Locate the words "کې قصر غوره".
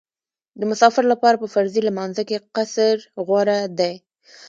2.29-3.59